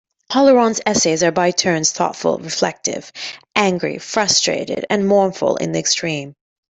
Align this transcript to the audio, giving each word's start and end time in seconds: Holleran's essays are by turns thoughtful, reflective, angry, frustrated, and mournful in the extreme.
Holleran's 0.31 0.81
essays 0.83 1.21
are 1.21 1.29
by 1.31 1.51
turns 1.51 1.91
thoughtful, 1.91 2.39
reflective, 2.39 3.11
angry, 3.55 3.99
frustrated, 3.99 4.83
and 4.89 5.07
mournful 5.07 5.57
in 5.57 5.73
the 5.73 5.79
extreme. 5.79 6.33